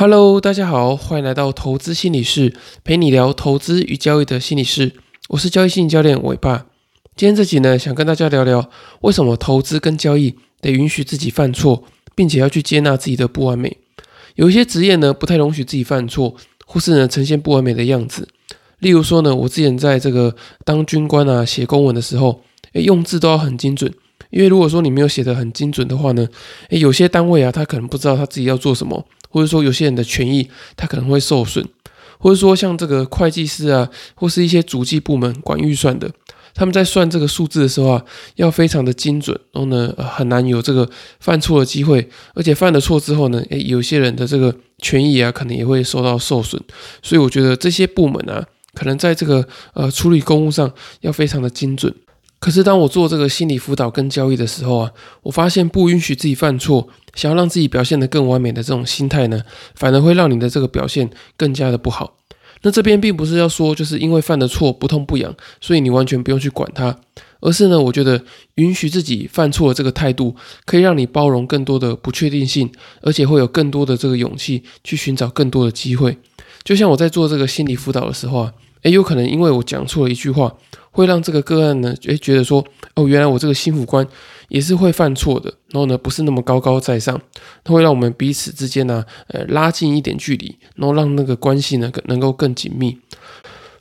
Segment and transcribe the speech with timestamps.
[0.00, 2.54] Hello，大家好，欢迎来到投资心理室，
[2.84, 4.92] 陪你聊投资与交易的心理室。
[5.30, 6.66] 我是交易心理教练伟爸。
[7.16, 11.82] 今天这集呢，想跟大家聊聊为什么投资跟交易得允许自己犯错，
[12.14, 13.76] 并且要去接纳自己的不完美。
[14.36, 18.28] 有一些职业呢，不太容许自己犯错，或是呢呈现不完美的样子。
[18.78, 22.40] 例如说呢，我之前在这个当军官啊，写公文的时候，
[22.74, 23.92] 诶，用字都要很精准。
[24.30, 26.28] 因为如果说你没有写得很精准的话呢，
[26.68, 31.64] 诶，有些单位啊，他可能不知道他自己要做什么，或者说有些人的权益他可能会受损，
[32.18, 36.10] 或者说像这个会计师啊，或是一些主计部门管预算的，
[36.54, 38.04] 他们在算这个数字的时候啊，
[38.36, 40.88] 要非常的精准，然后呢，很难有这个
[41.20, 46.60] 犯错的机会，而且犯了错之后呢，诶，有些人的这个权益啊，可能也会受到受损，
[47.02, 50.72] 所以我觉得这些部门啊，可能在这个呃处理公务上
[51.02, 51.94] 要非常的精准。
[52.40, 54.92] 可是当我做这个心理辅导跟交易的时候啊，
[55.22, 59.42] 我发现不允许自己犯错，想要让自己表现得更完美的这种心态呢，
[59.74, 62.14] 反而会让你的这个表现更加的不好。
[62.62, 66.96] 那这边并不是要说就是因为犯的错不痛不痒，所以你完全不用去管它，
[67.40, 68.24] 而是呢，我觉得
[68.56, 72.70] 允许自己犯错的这个态度，可以让你包容更多的不确定性，
[73.02, 76.18] 而且会有更多的这个勇气去寻找更多的机会。
[76.64, 80.54] 就像我在做这个心理辅导的时候啊，诶，有可能因为我讲错了一句话。
[80.90, 82.64] 会让这个个案呢，诶觉得说，
[82.96, 84.04] 哦，原来我这个心腹官
[84.48, 87.20] 也是会犯错的，然后呢，不是那么高高在上，
[87.62, 92.98] 它会让我们彼此之间呢，呃，拉近一点距离，然后让那个关系呢，能够更紧密。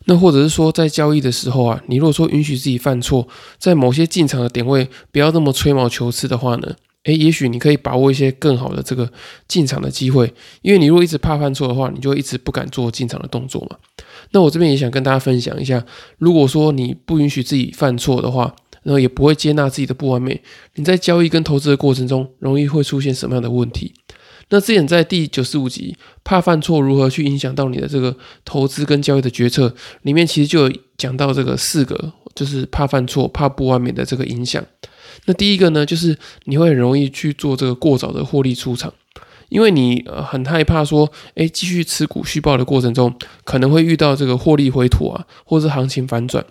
[0.05, 6.75] 那或者是说，在交易的时候啊，你如果说允许自己犯错，在某些进场的点位不要那么吹毛求疵的话呢，
[7.07, 9.09] 诶，也许你可以把握一些更好的这个
[9.47, 13.77] 进场的机会，因为你如果一直怕犯错的话，你就一直不敢做进场的动作嘛。
[14.31, 15.85] 那我这边也想跟大家分享一下，
[16.17, 20.41] 如果说你不允许自己犯错的话，然后也不会接纳自己的不完美，
[20.75, 23.93] 你在交易跟投资的过程中，容易会出现什么样的问题？
[24.49, 29.67] 那之前在第九十五集《怕犯错如何去影响到你的这个投资跟交易的决策》
[30.03, 34.63] 里面，其实就有讲到这个四个，就是怕犯错、怕不完美的这个影响。
[35.25, 38.93] 那第一个呢，就是你会很容易去做这个过早的获利出场。
[39.49, 43.13] 因为你呃很害怕说，哎，继续持股续报的过程中，
[43.45, 46.45] 可能会遇到这个获利回吐啊，或是行情反转。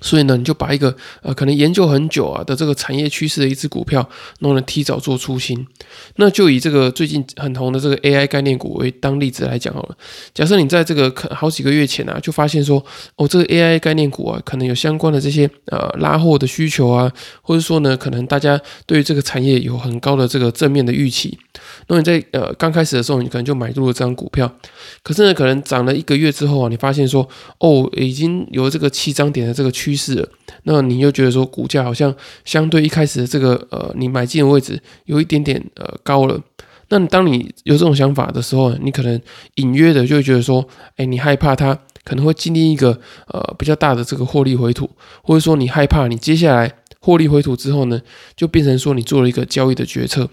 [0.00, 4.08] 所以呢，你就把一个呃可能研究很久啊的这个产业趋势的一只股票，
[4.40, 5.66] 弄能提早做出新。
[6.16, 9.96] 那就以这个最近很红的这个 AI 概念股为当例子来讲好了。
[10.34, 12.84] 假设你在这个可好几个月前啊，就发现说，
[13.16, 21.38] 哦，这个 AI 概念股啊，可能有相关的这些呃拉货的需求啊，或者说呢，可能大家对于这个产业有很高的这个正面的预期。
[21.88, 24.50] 那你在呃刚开始的时候，你可能就买入了这张股票，
[25.02, 27.28] 可是呢，可能涨了一个月之后啊，你发现说，
[27.58, 30.28] 哦，已经有这个七张点的这个趋势了，
[30.64, 36.38] 那你又觉得说，股价好像相对一开始的这个呃你买进的位置有一点点呃高了。
[36.90, 39.18] 那当你有这种想法的时候，你可能
[39.54, 40.66] 隐约的就会觉得说，
[40.96, 44.90] 哎，你害怕它可能会经历一个呃比较大的这个获利回吐，
[45.22, 46.70] 或者说你害怕你接下来
[47.00, 47.98] 获利回吐之后呢，
[48.36, 50.28] 就变成说你做了一个交易的决策。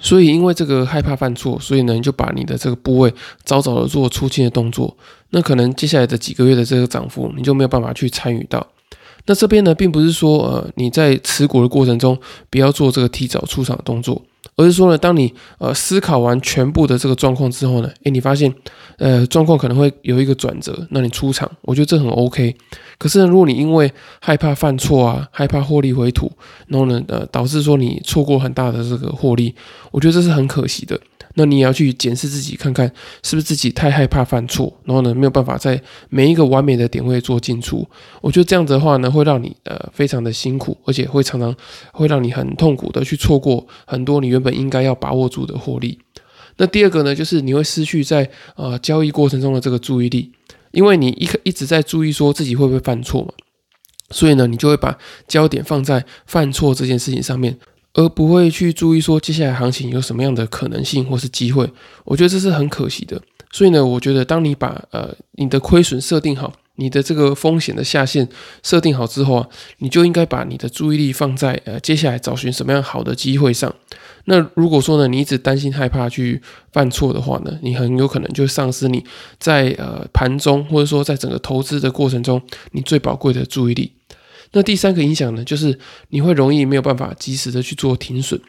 [0.00, 3.12] 所以，因为这个害怕犯错，所以呢，你就把你的这个部位
[3.42, 4.96] 早早的做出清的动作。
[5.30, 8.64] 那可能接下来的几个月的这个涨幅，你就没有办法去参与到。
[9.28, 12.18] 那这边呢，并不是说呃你在持股的过程中
[12.50, 14.20] 不要做这个提早出场的动作。
[14.56, 18.52] 而是说呢，当你呃思考完全部的这个状况之后呢，诶，你发现
[18.96, 22.56] 呃状况可能会有一个转折，那你出场，我觉得这很 OK。
[22.98, 26.32] 可是呢，如果你因为害怕犯错啊，害怕获利回吐，
[26.66, 29.54] 然后呢呃导致说你错过很大的这个获利，
[29.92, 30.98] 我觉得这是很可惜的。
[31.38, 37.88] 那你也要去检视自己，看看是不是自己太害怕犯错，然后呢没有办法在每一个完美的点位做进出。
[38.20, 41.54] 我觉得这样子的话呢，会让你呃非常的辛苦，而且会常常
[41.92, 46.00] 会让你很痛苦的去错过很多你原本应该要把握住的获利。
[46.56, 50.32] 那第二个呢，就是你会失去在呃交易过程中的这个注意力，
[50.72, 53.32] 因为你一一直在注意说自己会不会犯错嘛，
[54.10, 57.56] 所以呢，你就会把焦点放在犯错这件事情上面。
[57.94, 61.68] 而不会去注意说接下来行情有什么样的可能性或是机会，
[62.04, 63.20] 我觉得这是很可惜的。
[63.50, 68.28] 所以呢，我觉得当你把呃你的亏损设定好，你的这个风险的下限
[68.62, 69.48] 设定好之后啊，
[69.78, 73.74] 你就应该把你的注意力放在呃接下来找寻什么样好的机会上。
[74.26, 79.02] 那如果说呢，你一直担心害怕去犯错的话呢，你很有可能就丧失你
[79.40, 82.42] 在呃盘中或者说在整个投资的过程中
[82.72, 83.92] 你最宝贵的注意力。
[84.52, 85.78] 那第三个影响呢，就是
[86.08, 88.40] 你会容易没有办法及时的去做停损，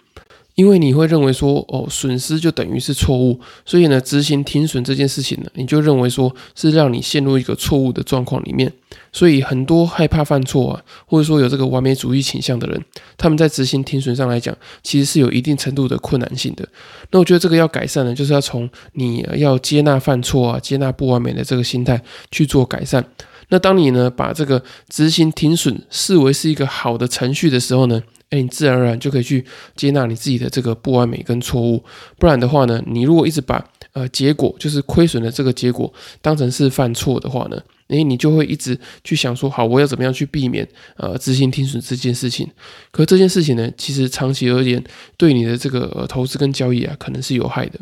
[0.56, 8.72] 因为你会认为说，哦，损失就等于是错误，所以呢，执行停损这件事情呢，你就认为说是让你陷入一个错误的状况里面。
[9.12, 12.80] 所以很多害怕犯错啊，或者说有这个完美主义倾向的人，
[13.18, 16.68] 他们在执行停损上来讲，其实是有一定程度的困难性的。
[17.12, 22.00] 那我觉得这个要改善呢，就是要从你要接纳犯错啊，接纳不完美的这个心态
[22.30, 23.04] 去做改善。
[23.50, 28.01] 那当你呢把这个执行停损视为是一个好的程序的时候呢？
[28.30, 29.44] 哎，你自然而然就可以去
[29.75, 31.84] 接纳你自己的这个不完美跟错误。
[32.19, 33.60] 不然的话呢，你如果一直把
[33.94, 35.92] 呃结果就是亏损的这个结果
[36.22, 40.68] 当成是犯错的话呢，哎，你就会一直去想说，好，我要怎么样去避免
[40.98, 42.48] 呃执行停损这件事情。
[42.92, 44.84] 可这件事情呢，其实长期而言
[45.18, 47.80] 对你的这个呃投资跟交易啊，可能是有害的。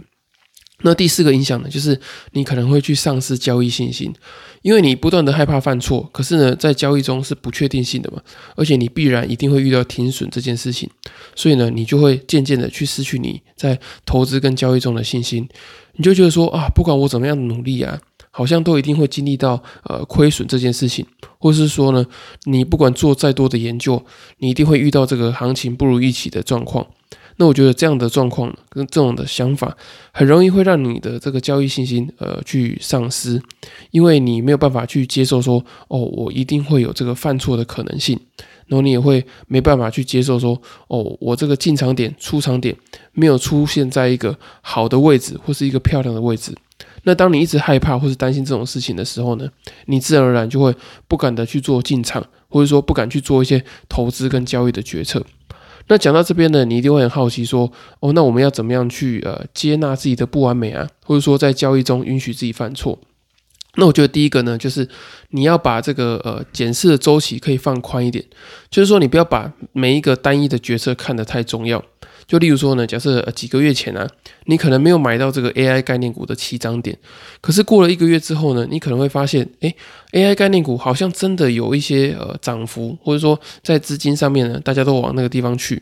[0.83, 1.99] 那第四个影响呢，就是
[2.33, 4.13] 你可能会去丧失交易信心，
[4.61, 8.21] 因为你不断的害怕犯错，可是呢，在交易中是不确定性的嘛，
[8.55, 10.87] 而且你必然一定会遇到停损这件事情，
[11.35, 15.49] 所以呢，你就会渐渐的去失去你在投资跟交易中的信心，
[15.93, 21.03] 你就觉得说啊，不管我怎么样努力啊，好像都一定会经历到呃亏损这件事情，
[21.39, 22.05] 或是说呢，
[22.43, 24.05] 你不管做再多的研究，
[24.37, 26.85] 你一定会遇到这个行情不如预期的状况。
[27.39, 29.77] 那我觉得这样的状况跟这种的想法，
[30.11, 33.41] 很容易会让你的这个交易信心呃去丧失，
[33.91, 38.19] 因为你没有办法去接受说，哦，我一定会有这个犯错的可能性，
[38.65, 42.75] 然后你也会没办法去接受说，哦，我这个进场点、出场点
[43.13, 46.55] 没有出现在一个好的位置或是一个漂亮的位置。
[47.03, 49.47] 那当你一直害怕或是担心这种事情的时候呢，
[49.85, 50.75] 你自然而然就会
[51.07, 55.23] 不敢的去做进场，或者说不敢去做一些投资跟交易的决策。
[55.87, 62.99] 那讲到这边呢，你一定会很好奇说，哦，那我们要怎么样去呃接纳自己的不完美啊，或者说在交易中允许自己犯错？
[63.75, 64.89] 那我觉得第一个呢，就是
[65.29, 68.25] 你要把这个呃检视的周期可以放宽一点，
[68.69, 71.83] 就是说你不要把每一个单一的决策看得太重要。
[72.27, 74.05] 就例如说呢，假设几个月前啊，
[74.45, 76.97] 你可能没有买到这个 AI 概念股的起涨点，
[77.39, 79.73] 可是过了一个月之后呢，你可能会发现，哎
[80.11, 85.81] ，AI 概念股好像真的有一些呃涨幅，或者说在资金上面呢，大家都往那个地方去。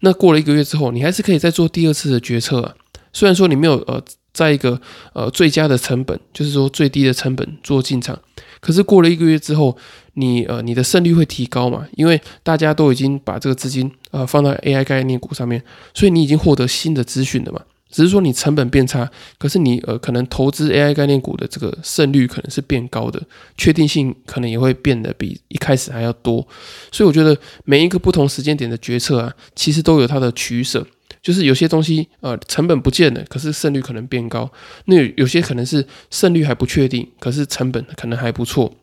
[0.00, 2.74] 那过了一个月之后，你还是可以再做第二次的决策啊。
[3.12, 4.02] 虽然说你没有呃
[4.32, 4.80] 在一个
[5.12, 8.18] 呃最佳的成本，就是说最低的成本做进场，
[8.64, 9.76] 可是过了一个月之后。
[10.16, 11.84] 你呃，你的胜率会提高嘛？
[11.96, 15.60] 因为大家都已经把这个资金呃放到 AI 概念股上面，
[15.92, 17.60] 所以你已经获得新的资讯了嘛。
[17.90, 23.20] 只是说你成本变差，可是你呃可能投资 AI 概念股的这个胜率可能是变高的，
[23.58, 26.46] 确定性可能也会变得比一开始还要多。
[26.92, 30.86] 所以我觉得每一个不同时间点的决策啊，其实都有它的取舍。
[31.24, 34.46] 就是有些东西呃成本不见了，可是胜率可能变高；
[34.84, 38.74] 那有些可能是胜率还不确定，可是成本可能还不错。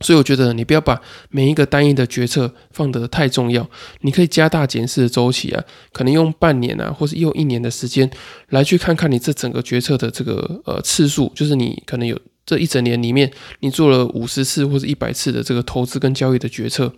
[0.00, 3.68] 所以我觉得你不要把每一个单一的决策放得太重要，
[4.02, 8.08] 你可以加大检视的周期啊，可能用半年啊，或是用一年的时间
[8.50, 12.16] 来去看看你这整个决策的这个呃次数，就是你可能有
[12.46, 13.28] 这一整年里面
[13.58, 16.92] 你做了五十次或者一百次的这个投资跟交易的决策，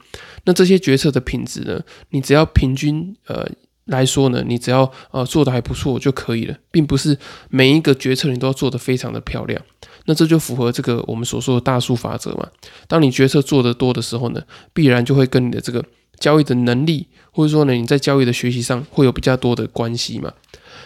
[0.44, 3.48] 那这些决策的品质呢，你只要平均呃
[3.90, 7.16] 来说呢，你只要呃做的还不错就可以了，并不是
[7.48, 9.60] 每一个决策你都要做得非常的漂亮。
[10.06, 12.48] 那这就符合这个我们所说的大数法则嘛？
[12.88, 14.42] 当你决策做得多的时候呢，
[14.72, 15.84] 必然就会跟你的这个
[16.18, 20.32] 交易的能力，或者说呢你在交易的学习上会有比较多的关系嘛。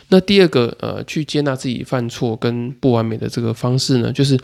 [0.08, 4.38] 那第二个呃，去接纳自己犯错跟不完美的这个方式呢，就是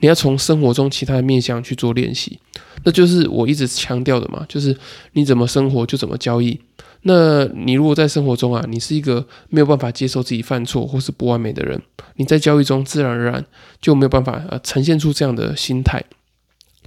[0.00, 2.38] 你要从生活中其他的面向去做练习。
[2.84, 4.76] 那就是我一直强调的嘛，就是
[5.12, 6.58] 你怎么生活就怎么交易。
[7.08, 11.80] 那你如果在生活中啊，你是一个没有办法接受自己犯错或是不完美的人，
[12.16, 13.44] 你在交易中自然而然
[13.80, 16.02] 就没有办法呃呈现出这样的心态。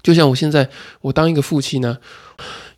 [0.04, 0.70] 就像我现在，
[1.02, 1.98] 我当一个父亲呢。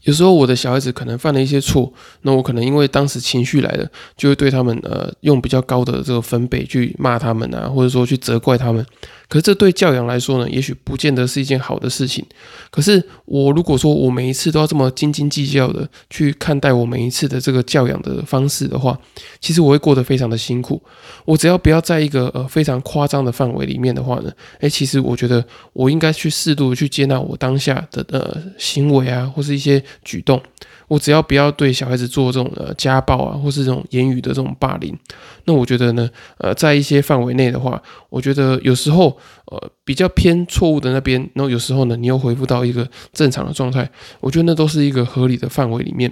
[0.04, 3.88] 有时候我的小孩子可能犯了一些错，那我可能因为当时情绪来了，
[4.18, 8.84] 就会对他们呃用比较高的这个分贝去骂他们啊，或者说去责怪他们。
[9.32, 12.26] 可是这对教养来说呢，也许不见得是一件好的事情。
[12.70, 19.00] 可是我如果说我每一次都要这么斤斤计较的去看待我每一次的这个教养的方式的话，
[19.40, 20.84] 其实我会过得非常的辛苦。
[21.24, 29.82] 我只要不要在一个呃非常夸张的范围里面的话呢，诶，其实我觉得我应该去适度的去接纳我当下的呃行为啊，或是一些。
[30.04, 30.42] 举动，
[30.92, 34.94] 我只要不要对小孩子做这种呃家暴啊，或是这种言语的这种霸凌，
[35.46, 46.12] 那我觉得呢，呃，在一些范围内的话，我觉得有时候呃比较偏错误的那边，然后有时候呢，你又恢复到一个正常的状态，我觉得那都是一个合理的范围里面。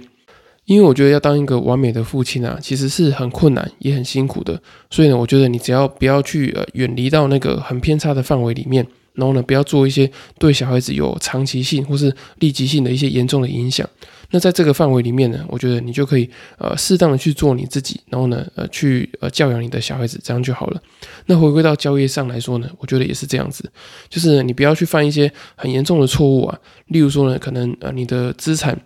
[0.64, 4.58] 因为我觉得要当一个完美的父亲啊，其实是很困难也很辛苦的，
[4.88, 8.86] 所以呢，我觉得你只要不要去呃远离到那个很偏差的范围里面。
[9.14, 13.86] 然后呢，不要做一些对小孩子有长期性或是立即性的一些严重的影响。
[14.30, 20.82] 那在这个范围里面呢，我觉得你就可以呃适当的去做你自己，然后呢呃去呃教养你的小孩子，这样就好了。
[21.26, 23.70] 那回归到交易上来说呢，我觉得也是这样子，
[24.08, 28.80] 就是你不要去犯一些很严重的错误啊，例如说呢，可能呃你的资产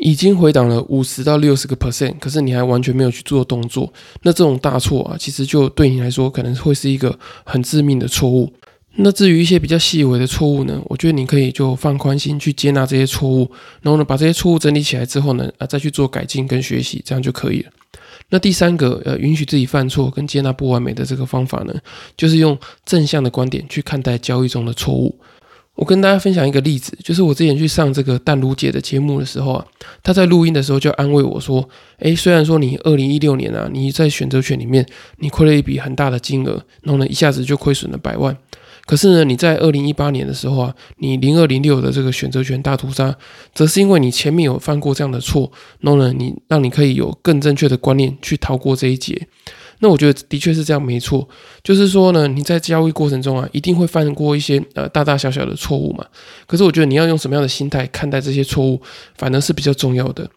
[0.00, 8.52] 已经回档了五十到六十个 percent，可是你还完全没有去做动作，那这种大错啊，其实就对你来说可能会是一个很致命的错误。
[8.96, 17.70] 那至于一些比较细微的错误呢，我觉得你可以就放宽心去接纳这些错误，然后呢把这些错误整理起来之后呢，啊再去做改进跟学习，这样就可以了。
[18.28, 21.74] 那第三个呃允许自己犯错跟接纳不完美的这个方法呢，
[22.16, 25.18] 就是用正向的观点去看待交易中的错误。
[25.74, 29.66] 我跟大家分享一个例子，就是我之前去上这个淡如姐的节目的时候啊，
[30.02, 31.66] 她在录音的时候就安慰我说
[32.00, 38.36] ：“诶，虽然说你二零一六年啊，你在选择权里面你亏了一笔很大的金额，然后呢一下子就亏损了百万。”
[38.84, 43.16] 可是呢，你在二零一八年的时候啊，你零二零六的这个选择权大屠杀，
[43.54, 49.28] 则是因为你前面有犯过这样的错，然后呢，你让你可以有更正确的观念去逃过这一劫。
[49.78, 51.28] 那我觉得的确是这样，没错。
[51.64, 56.04] 就是说呢，你在交易过程中啊，一定会犯过一些呃大大小小的错误嘛。
[56.46, 58.80] 可是我觉得你要用什么样的心态看待这些错误，
[59.16, 60.28] 反而是比较重要的。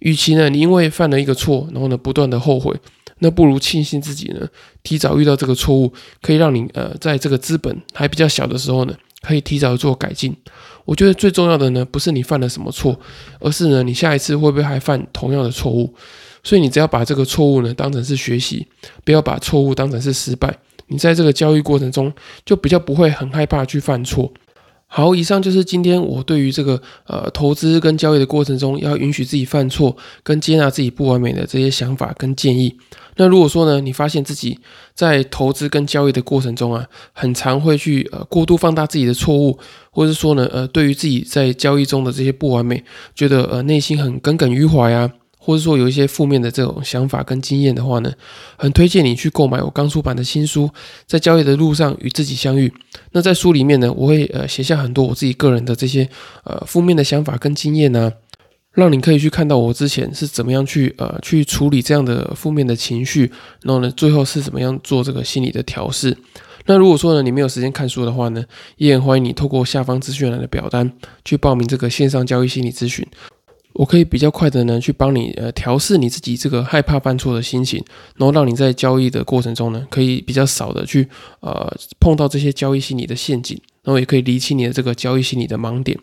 [0.00, 2.76] 与其呢，你因为犯了一个错，然后呢不断的后悔。
[3.22, 4.46] 那不如庆幸自己呢，
[4.82, 10.36] 提早遇到这个错误，可以让你呃，在这个资本还比较小的时候呢，可以提早做改进。
[10.84, 12.98] 我觉得最重要的呢，不是你犯了什么错，
[13.38, 15.94] 而是呢，你下一次会不会还犯同样的错误。
[16.42, 18.66] 所以你只要把这个错误呢当成是学习，
[19.04, 20.52] 不要把错误当成是失败，
[20.88, 22.12] 你在这个交易过程中
[22.44, 24.32] 就比较不会很害怕去犯错。
[24.94, 32.76] 好，以上就是今天我对于这个呃投资跟交易的过程中要允许自己犯错跟接纳自己不完美的这些想法跟建议。
[33.16, 34.58] 那如果说呢，你发现自己
[34.92, 39.58] 在投资跟交易的过程中啊，很常会去呃过度放大自己的错误，
[39.90, 42.84] 或者是说呢呃对于自己在交易中的这些不完美，
[43.14, 45.10] 觉得呃内心很耿耿于怀啊。
[45.44, 48.12] 或者说有一些负面的这种想法跟经验的话呢，
[48.56, 50.66] 很推荐你去购买我刚出版的新书
[51.04, 52.68] 《在交易的路上与自己相遇》。
[53.10, 56.08] 那在书里面呢，我会呃写下很多我自己个人的这些
[56.44, 58.12] 呃负面的想法跟经验呢，
[58.70, 63.28] 让你可以去看到我之前是怎么样去呃去处理这样的负面的情绪，
[63.62, 66.16] 然后呢最后是怎么样做这个心理的调试。
[66.66, 68.44] 那如果说呢你没有时间看书的话呢，
[68.76, 70.92] 也很欢迎你透过下方资讯栏的表单
[71.24, 73.04] 去报名这个线上交易心理咨询。
[73.74, 77.82] 我可以比较快的呢，去帮你呃调试你自己这个害怕犯错的心情，
[78.16, 81.08] 然后让你在交易的过程中呢，可以比较少的去
[81.40, 85.98] 呃碰到这些交易心理的陷阱，然后也可以理清你的这个交易心理的盲点。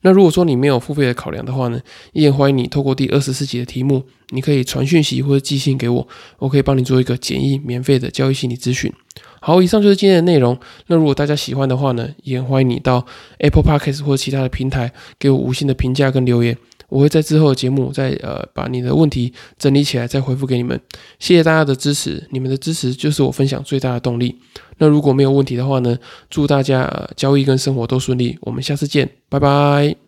[0.00, 1.80] 那如果说你没有付费的考量的话呢，
[2.12, 6.06] 也欢迎你透过第二十四集的题目，你可以传讯息或者寄信给我，
[6.38, 8.92] 我可以帮你做一个简易免费的交易心理咨询。
[9.40, 10.58] 好，以上就是今天的内容。
[10.88, 13.06] 那如果大家喜欢的话呢，也欢迎你到
[13.38, 16.54] Apple Podcast 或者其他的平台给我五星的评价跟留言。
[16.88, 20.78] 我会在之后的节目再呃把你的问题整理起来再回复给你们，
[21.18, 24.38] 谢谢大家的支持，你们的支持就是我分享最大的动力。
[24.78, 25.96] 那如果没有问题的话呢，
[26.28, 30.03] 祝大家呃交易跟生活都顺利，我们下次见，拜拜。